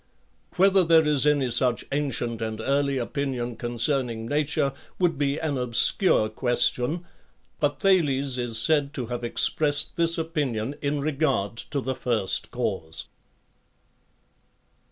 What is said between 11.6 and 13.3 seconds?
to the first cause.